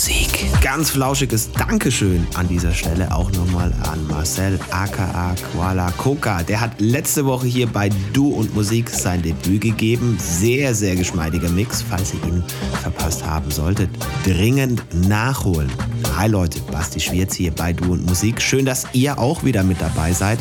[0.00, 0.46] Musik.
[0.62, 6.42] Ganz flauschiges Dankeschön an dieser Stelle auch nochmal an Marcel aka Koala Coca.
[6.42, 10.16] Der hat letzte Woche hier bei Du und Musik sein Debüt gegeben.
[10.18, 12.42] Sehr, sehr geschmeidiger Mix, falls ihr ihn
[12.80, 13.90] verpasst haben solltet.
[14.24, 15.70] Dringend nachholen.
[16.16, 18.40] Hi Leute, Basti Schwierz hier bei Du und Musik.
[18.40, 20.38] Schön, dass ihr auch wieder mit dabei seid.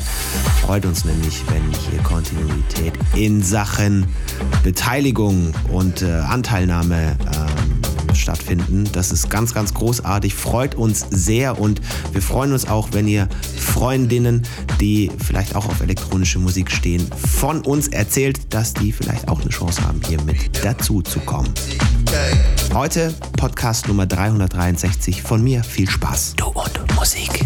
[0.61, 4.07] Freut uns nämlich, wenn hier Kontinuität in Sachen
[4.63, 7.78] Beteiligung und äh, Anteilnahme ähm,
[8.19, 8.89] stattfinden.
[8.91, 13.27] Das ist ganz, ganz großartig, freut uns sehr und wir freuen uns auch, wenn ihr
[13.57, 14.43] Freundinnen,
[14.79, 17.07] die vielleicht auch auf elektronische Musik stehen,
[17.39, 21.49] von uns erzählt, dass die vielleicht auch eine Chance haben, hier mit dazu zu kommen.
[22.73, 25.63] Heute Podcast Nummer 363 von mir.
[25.63, 26.33] Viel Spaß.
[26.35, 27.45] Du und Musik.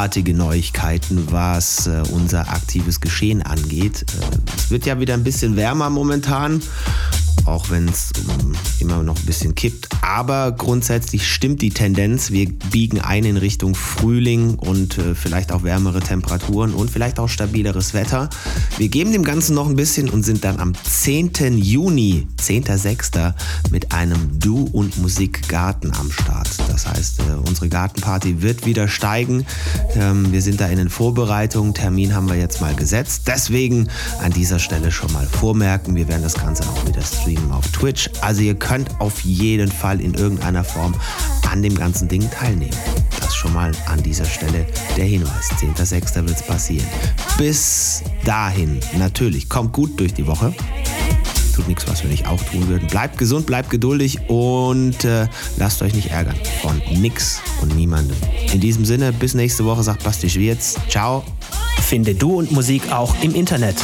[0.00, 4.06] Großartige Neuigkeiten, was äh, unser aktives Geschehen angeht.
[4.18, 6.62] Äh, es wird ja wieder ein bisschen wärmer momentan
[7.46, 8.10] auch wenn es
[8.42, 9.88] um, immer noch ein bisschen kippt.
[10.02, 12.30] Aber grundsätzlich stimmt die Tendenz.
[12.30, 17.28] Wir biegen ein in Richtung Frühling und äh, vielleicht auch wärmere Temperaturen und vielleicht auch
[17.28, 18.30] stabileres Wetter.
[18.78, 21.58] Wir geben dem Ganzen noch ein bisschen und sind dann am 10.
[21.58, 23.34] Juni, 10.06.
[23.70, 26.48] mit einem Du- und Musikgarten am Start.
[26.68, 27.09] Das heißt,
[27.50, 29.44] unsere Gartenparty wird wieder steigen.
[29.94, 31.74] Ähm, wir sind da in den Vorbereitungen.
[31.74, 33.24] Termin haben wir jetzt mal gesetzt.
[33.26, 33.88] Deswegen
[34.22, 35.94] an dieser Stelle schon mal vormerken.
[35.96, 38.08] Wir werden das Ganze auch wieder streamen auf Twitch.
[38.22, 40.94] Also ihr könnt auf jeden Fall in irgendeiner Form
[41.50, 42.76] an dem ganzen Ding teilnehmen.
[43.20, 44.66] Das schon mal an dieser Stelle
[44.96, 45.50] der Hinweis.
[45.60, 46.14] 10.06.
[46.26, 46.86] wird es passieren.
[47.36, 50.54] Bis dahin, natürlich, kommt gut durch die Woche.
[51.60, 52.88] Tut nichts, was wir nicht auch tun würden.
[52.88, 55.26] Bleibt gesund, bleibt geduldig und äh,
[55.58, 58.16] lasst euch nicht ärgern von nix und niemandem.
[58.50, 60.76] In diesem Sinne, bis nächste Woche, sagt Basti Schwierz.
[60.88, 61.22] Ciao.
[61.82, 63.76] Finde Du und Musik auch im Internet.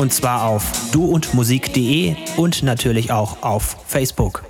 [0.00, 4.42] Und zwar auf duundmusik.de und natürlich auch auf Facebook.